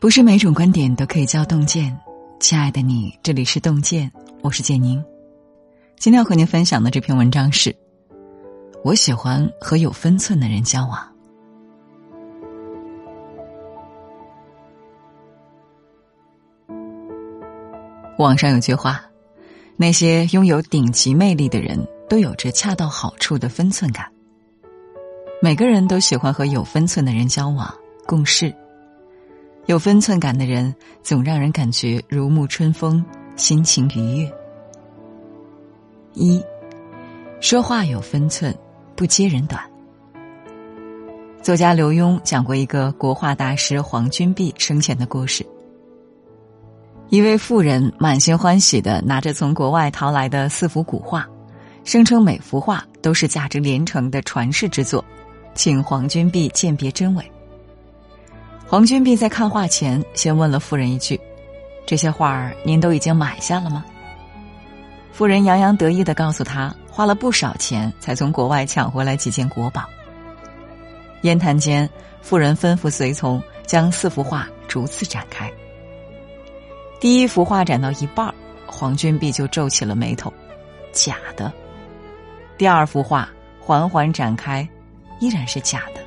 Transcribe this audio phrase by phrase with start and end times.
[0.00, 1.94] 不是每种观点都可以叫洞见，
[2.40, 4.10] 亲爱的你，这里是洞见，
[4.40, 5.04] 我是简宁。
[5.98, 7.76] 今天要和您分享的这篇文章是：
[8.82, 11.06] 我喜欢和有分寸的人交往。
[18.16, 19.04] 网上有句话，
[19.76, 21.78] 那些拥有顶级魅力的人
[22.08, 24.10] 都有着恰到好处的分寸感。
[25.42, 27.70] 每个人都喜欢和有分寸的人交往
[28.06, 28.50] 共事。
[29.70, 33.04] 有分寸感的人，总让人感觉如沐春风，
[33.36, 34.32] 心情愉悦。
[36.12, 36.42] 一，
[37.40, 38.52] 说话有分寸，
[38.96, 39.62] 不揭人短。
[41.40, 45.46] 作家刘墉讲过一个国画大师黄君璧生前的故事。
[47.08, 51.24] 一位妇人满心欢喜的拿着从国外淘来的四幅古画，
[51.84, 55.04] 声称每幅画都是价值连城的传世之作，
[55.54, 57.24] 请黄君璧鉴别真伪。
[58.70, 61.20] 黄君璧在看画前，先问了妇人一句
[61.84, 63.84] ：“这些画儿您都已经买下了吗？”
[65.10, 69.82] 夫人洋洋得意的告诉他：“花了不少钱才从国外抢回来几件国宝。”
[71.22, 71.90] 言谈间，
[72.22, 75.50] 妇人吩咐随从将四幅画逐次展开。
[77.00, 78.32] 第一幅画展到一半
[78.66, 80.32] 黄君璧就皱起了眉头
[80.94, 81.52] ：“假的。”
[82.56, 84.66] 第二幅画缓缓展开，
[85.18, 86.00] 依然是假的。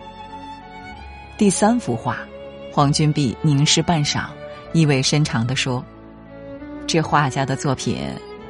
[1.38, 2.18] 第三幅画。
[2.74, 4.26] 黄君璧凝视半晌，
[4.74, 5.86] 意味深长的说
[6.88, 8.04] ：“这画家的作品，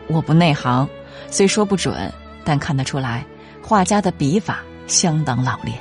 [0.08, 0.88] 我不内行，
[1.30, 2.10] 虽说不准，
[2.46, 3.26] 但看得出来，
[3.62, 5.78] 画家的笔法相当老练。”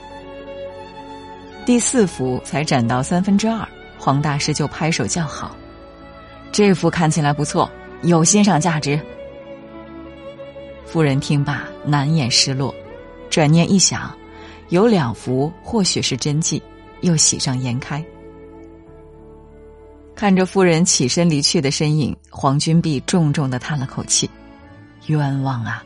[1.64, 3.64] 第四幅才展到三分之二，
[3.96, 5.54] 黄大师就拍手叫好
[6.50, 7.70] ：“这幅看起来不错，
[8.02, 8.98] 有欣赏价值。”
[10.84, 12.74] 夫人听罢，难掩失落，
[13.30, 14.12] 转念一想，
[14.70, 16.60] 有两幅或许是真迹，
[17.02, 18.04] 又喜上颜开。
[20.22, 24.30] 看着夫人起身离去的身影，黄君璧重重的叹了口气
[25.06, 25.82] ：“冤枉啊！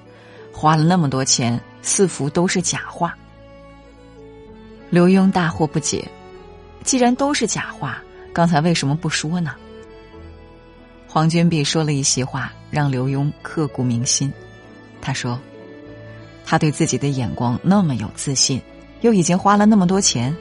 [0.52, 3.16] 花了那么多钱，四幅都是假画。”
[4.92, 6.06] 刘墉大惑不解
[6.84, 7.96] ：“既然都是假画，
[8.34, 9.54] 刚才为什么不说呢？”
[11.08, 14.30] 黄君璧说了一席话，让刘墉刻骨铭心。
[15.00, 15.40] 他说
[16.44, 18.60] ：“他对自己的眼光那么有自信，
[19.00, 20.36] 又已经花了那么多钱，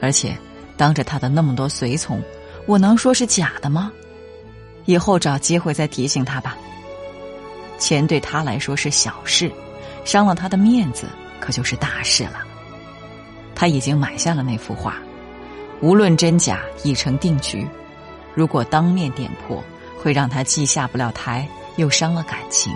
[0.00, 0.38] 而且
[0.76, 2.22] 当着他的那么多随从。”
[2.70, 3.90] 我能说是假的吗？
[4.84, 6.56] 以后找机会再提醒他吧。
[7.80, 9.50] 钱对他来说是小事，
[10.04, 11.08] 伤了他的面子
[11.40, 12.44] 可就是大事了。
[13.56, 14.94] 他已经买下了那幅画，
[15.80, 17.66] 无论真假已成定局。
[18.36, 19.60] 如果当面点破，
[19.98, 22.72] 会让他既下不了台，又伤了感情。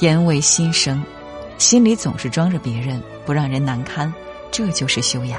[0.00, 1.04] 言为心声，
[1.58, 4.10] 心里总是装着别人，不让人难堪，
[4.50, 5.38] 这就是修养。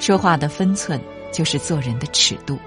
[0.00, 1.00] 说话的分寸
[1.30, 2.58] 就是做人的尺度，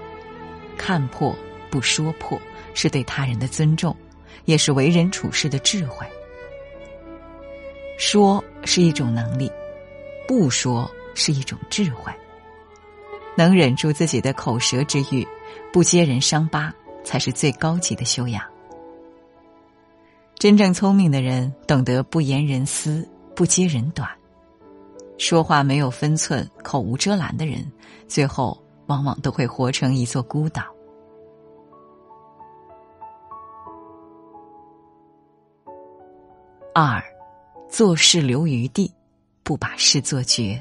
[0.78, 1.36] 看破
[1.68, 2.40] 不说破
[2.72, 3.94] 是对他人的尊重，
[4.44, 6.06] 也是为人处事的智慧。
[7.98, 9.50] 说是一种能力，
[10.26, 12.12] 不说是一种智慧。
[13.36, 15.26] 能忍住自己的口舌之欲，
[15.72, 16.72] 不揭人伤疤，
[17.02, 18.42] 才是最高级的修养。
[20.38, 24.08] 真正聪明的人，懂得不言人私，不揭人短。
[25.16, 27.70] 说话没有分寸、口无遮拦的人，
[28.08, 30.64] 最后往往都会活成一座孤岛。
[36.74, 37.00] 二，
[37.68, 38.92] 做事留余地，
[39.44, 40.60] 不把事做绝。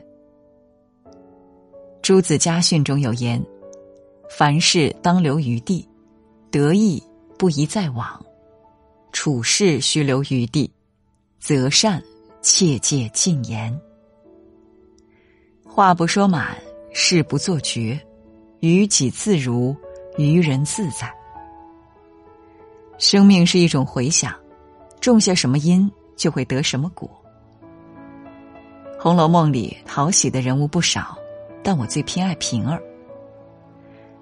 [2.03, 3.43] 朱子家训中有言
[4.29, 5.87] ：“凡事当留余地，
[6.51, 7.01] 得意
[7.37, 8.23] 不宜再往；
[9.11, 10.71] 处事须留余地，
[11.39, 12.03] 择善
[12.43, 13.75] 切戒禁言。”
[15.75, 16.55] 话不说满，
[16.91, 17.99] 事不做绝，
[18.59, 19.75] 于己自如，
[20.17, 21.11] 于人自在。
[22.99, 24.31] 生命是一种回响，
[25.01, 27.09] 种下什么因，就会得什么果。
[29.01, 31.17] 《红楼梦》里讨喜的人物不少，
[31.63, 32.79] 但我最偏爱平儿。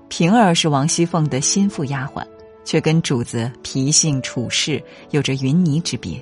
[0.07, 2.25] 平儿是王熙凤的心腹丫鬟，
[2.63, 6.18] 却跟主子脾性处事有着云泥之别。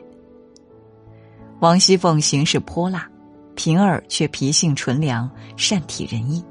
[1.59, 3.07] 王熙凤行事泼辣。
[3.59, 6.41] 平儿却脾性纯良，善体人意。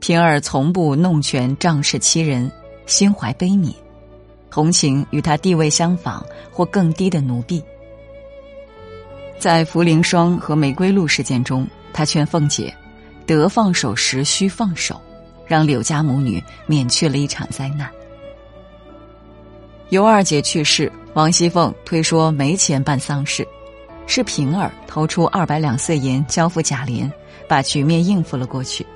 [0.00, 2.50] 平儿从不弄权仗势欺人，
[2.86, 3.74] 心怀悲悯，
[4.50, 7.62] 同情与他地位相仿或更低的奴婢。
[9.38, 12.74] 在茯苓霜和玫瑰露事件中，他劝凤姐
[13.26, 14.98] 得放手时须放手，
[15.46, 17.90] 让柳家母女免去了一场灾难。
[19.90, 23.46] 尤二姐去世，王熙凤推说没钱办丧事。
[24.06, 27.10] 是平儿投出二百两碎银交付贾琏，
[27.48, 28.86] 把局面应付了过去。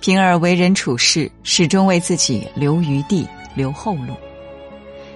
[0.00, 4.14] 平儿为人处事，始终为自己留余地、留后路，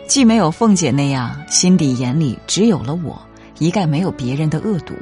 [0.07, 3.21] 既没有凤姐那样心底眼里只有了我，
[3.59, 4.95] 一概没有别人的恶毒，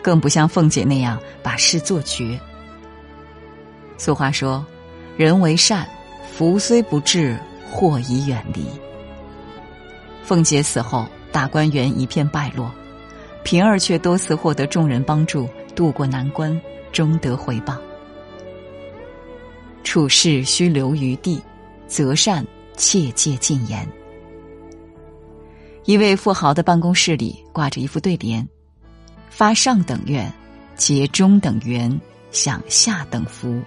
[0.00, 2.38] 更不像凤姐那样把事做绝。
[3.98, 4.64] 俗话说
[5.16, 5.88] ：“人为善，
[6.30, 7.36] 福虽不至，
[7.72, 8.64] 祸已远离。”
[10.22, 12.70] 凤姐死后，大观园一片败落，
[13.46, 16.60] 平儿却多次获得众人帮助，渡过难关，
[16.90, 17.80] 终得回报。
[19.84, 21.40] 处事须留余地，
[21.86, 22.44] 择善
[22.76, 23.88] 切戒禁言。
[25.84, 28.44] 一位富豪的办公室里挂着一副对联
[29.30, 30.28] ：“发上等愿，
[30.74, 32.00] 结中等缘，
[32.32, 33.62] 享下等福。”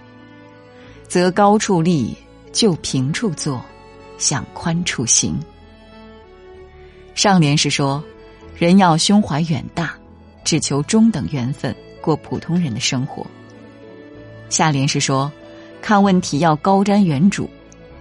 [1.08, 2.14] 择高处立，
[2.52, 3.64] 就平处坐，
[4.18, 5.40] 向宽处行。
[7.14, 8.04] 上联是说，
[8.60, 9.94] 人要胸怀远大，
[10.44, 13.26] 只求中等缘分，过普通人的生活。
[14.50, 15.32] 下联是说，
[15.80, 17.48] 看问题要高瞻远瞩，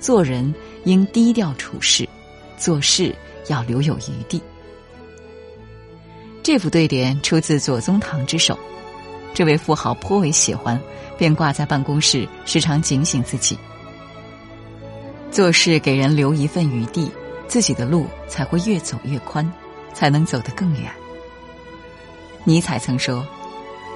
[0.02, 0.54] 做人
[0.84, 2.06] 应低调处事，
[2.58, 3.16] 做事
[3.48, 4.42] 要留有余地。
[6.44, 8.60] 这副对联出自左宗棠之手，
[9.34, 10.78] 这位富豪颇为喜欢。
[11.18, 13.58] 便挂在办公室，时常警醒自己。
[15.32, 17.10] 做事给人留一份余地，
[17.46, 19.50] 自己的路才会越走越宽，
[19.94, 20.92] 才能走得更远。
[22.44, 23.26] 尼采曾说：“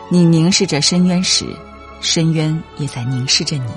[0.10, 1.46] 你凝视着深渊时，
[2.02, 3.72] 深渊也在凝视着你。”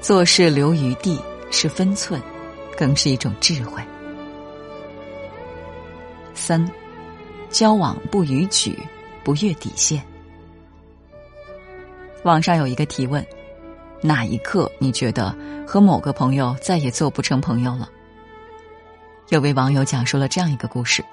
[0.00, 1.20] 做事留余地
[1.50, 2.20] 是分寸，
[2.76, 3.82] 更是一种智慧。
[6.34, 6.68] 三，
[7.50, 8.78] 交往不逾矩，
[9.24, 10.02] 不越底线。
[12.22, 13.24] 网上有一个提问：
[14.00, 15.36] 哪一刻你觉得
[15.66, 17.88] 和某个朋友再也做不成朋友了？
[19.28, 21.04] 有位网友讲述了这样一个故事：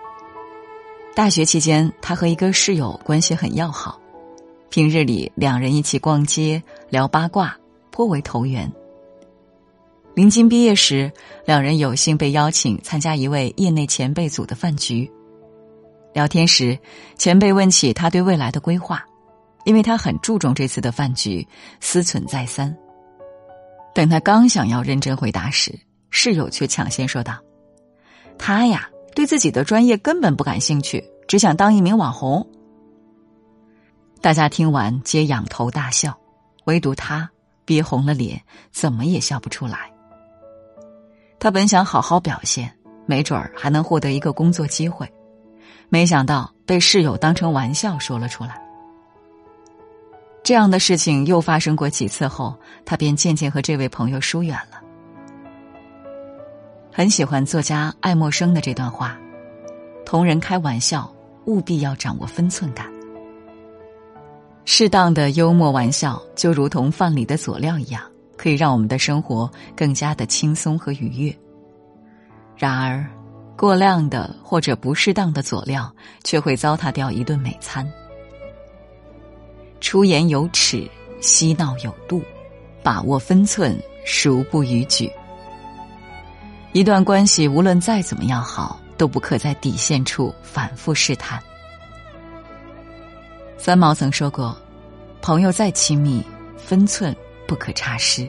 [1.15, 4.00] 大学期间，他和一个室友关系很要好，
[4.69, 7.57] 平日里两人一起逛街、聊八卦，
[7.92, 8.71] 颇为投缘。
[10.13, 11.12] 临近毕业时，
[11.44, 15.12] 两人有幸被邀请参加一位业内前辈组的饭局。
[16.13, 16.77] 聊天时，
[17.18, 19.04] 前辈问起他对未来的规划。
[19.66, 21.48] 因为他很注重这次的饭局，
[21.80, 22.75] 思忖再三。
[23.95, 25.74] 等他刚想要认真回答时，
[26.09, 27.39] 室友却抢先说道
[28.38, 32.47] ：“他呀，对自己的专业根本不感兴趣，只想当一名网红。”
[34.21, 36.18] 大家听完皆仰头大笑，
[36.65, 37.30] 唯独他
[37.65, 38.41] 憋红了脸，
[38.71, 39.91] 怎么也笑不出来。
[41.39, 42.74] 他本想好好表现，
[43.06, 45.12] 没准儿还能获得一个工作机会，
[45.89, 48.62] 没想到被室友当成玩笑说了出来。
[50.41, 52.53] 这样的事情又发生过几次后，
[52.85, 54.82] 他便渐渐和这位朋友疏远了。
[56.95, 59.18] 很喜欢作家爱默生的这段话
[60.06, 61.12] ：“同人开玩笑，
[61.45, 62.86] 务必要掌握分寸感。
[64.63, 68.04] 适当的幽默玩笑，就如同饭里的佐料一样，
[68.38, 71.36] 可以让我们的生活更加的轻松和愉悦。
[72.56, 73.04] 然而，
[73.57, 75.92] 过量的或者不适当的佐料，
[76.24, 77.92] 却会糟蹋掉一顿美餐。”
[79.81, 80.88] 出言有尺，
[81.22, 82.22] 嬉闹有度，
[82.84, 83.75] 把握分寸，
[84.06, 85.12] 孰不逾矩？
[86.74, 91.42] 一段关系无论再怎么样好，都不可在底线处反复试探。
[93.57, 94.57] 三毛曾说过
[95.21, 96.26] ：“朋友再亲密，
[96.57, 97.16] 分寸
[97.47, 98.28] 不可差失。”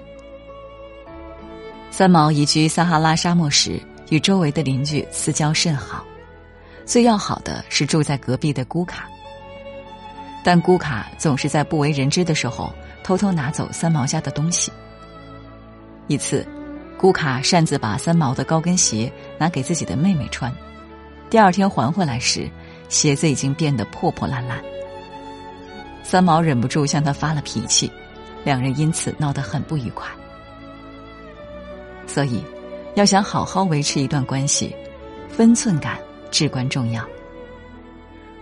[1.91, 3.81] 三毛移居撒哈拉沙漠时，
[4.11, 6.05] 与周围的邻居私交甚好，
[6.85, 9.09] 最要好的是住在隔壁的姑卡。
[10.45, 12.71] 但姑卡总是在不为人知的时候
[13.03, 14.71] 偷偷拿走三毛家的东西。
[16.09, 16.47] 一次，
[17.05, 20.51] 姑卡擅自把三毛的高跟鞋拿给自己的妹妹穿，
[21.29, 22.49] 第二天还回来时，
[22.89, 24.59] 鞋子已经变得破破烂烂。
[26.03, 27.93] 三毛忍不住向他发了脾气，
[28.43, 30.09] 两人因此闹得很不愉快。
[32.07, 32.43] 所以，
[32.95, 34.75] 要想好好维持一段关系，
[35.29, 35.99] 分寸感
[36.31, 37.07] 至关重要。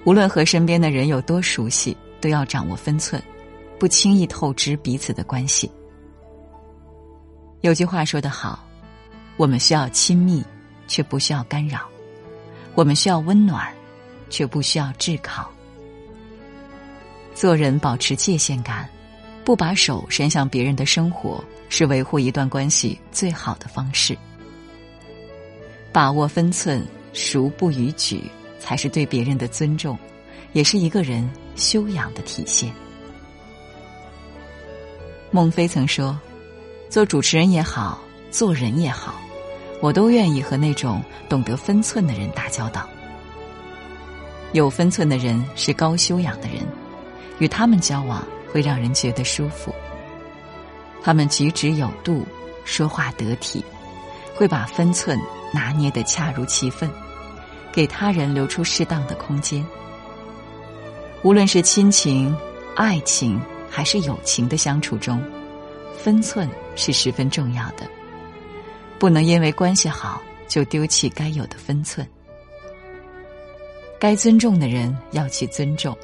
[0.04, 3.20] 无论和身边的人有多熟悉，都要掌握分寸，
[3.76, 5.68] 不轻易透支彼此的关系。
[7.62, 8.64] 有句话说得好
[9.38, 10.44] ：“我们需要亲密，
[10.88, 11.78] 却不需要干扰；
[12.74, 13.72] 我们需要温暖，
[14.28, 15.48] 却不需要炙烤。”
[17.34, 18.88] 做人保持界限感，
[19.44, 24.18] 不把手伸向别人的生活，是维护一段关系最好的方式。
[25.92, 28.22] 把握分寸，孰不逾矩？
[28.58, 29.98] 才是对别人的尊重，
[30.52, 32.72] 也是一个人修养的体现。
[35.32, 36.16] 孟非曾说
[36.92, 37.98] ：“做主持人也好，
[38.30, 39.14] 做人也好，
[39.80, 42.86] 我都愿意和那种懂得分寸的人打交道。
[44.52, 46.58] 有分寸的人是高修养的人，
[47.38, 48.22] 与他们交往
[48.52, 49.74] 会让人觉得舒服。
[51.02, 52.26] 他们举止有度，
[52.66, 53.64] 说话得体，
[54.34, 55.18] 会把分寸
[55.50, 56.90] 拿捏得恰如其分，
[57.72, 59.64] 给他人留出适当的空间。
[61.22, 62.36] 无论是亲情、
[62.76, 65.18] 爱情还是友情的相处中，
[65.96, 67.88] 分寸是十分重要的，
[68.98, 72.06] 不能因为关系好就丢弃该有的分寸。
[74.00, 75.96] 该尊重的人要去尊重，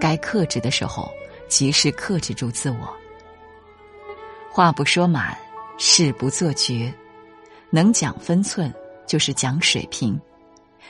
[0.00, 1.10] 该克制的时候
[1.48, 2.96] 及时克制住自我。
[4.50, 5.36] 话不说满，
[5.76, 6.92] 事不做绝，
[7.68, 8.72] 能讲分寸
[9.06, 10.18] 就是讲水平，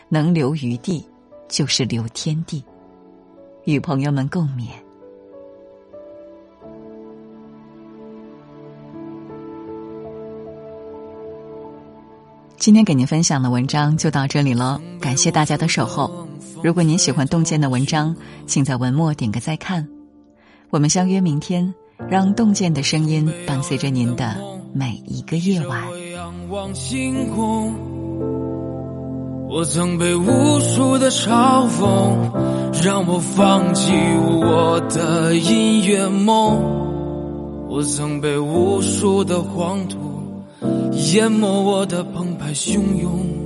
[0.09, 1.09] 能留余地
[1.49, 2.63] 就是留天地。
[3.65, 4.86] 与朋友们共勉。
[12.67, 16.27] 今天给您分享的文章就到这里了，感谢大家的守候。
[16.65, 19.87] 如果您喜欢洞见的文章，请在文末点个再看。
[20.71, 21.73] 我们相约明天，
[22.11, 24.37] 让洞见的声音伴随着您的
[24.75, 25.81] 每一个夜晚。
[26.13, 27.73] 仰望星空
[29.49, 33.93] 我曾被无数的嘲讽，让我放弃
[34.43, 36.61] 我的音乐梦。
[37.69, 39.99] 我曾被无数的黄土
[41.13, 43.46] 淹没我的澎湃汹涌。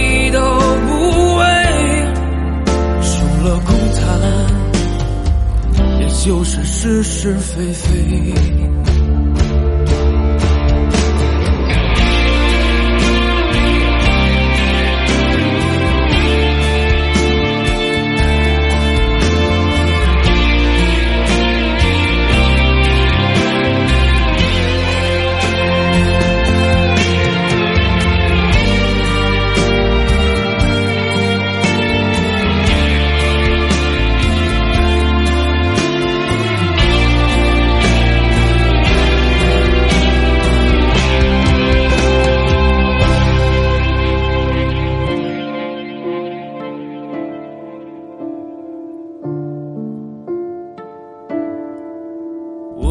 [6.81, 8.80] 是是非非。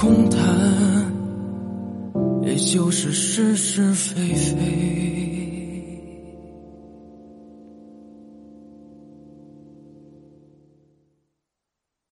[0.00, 0.40] 空谈，
[2.42, 5.29] 也就是是是非非。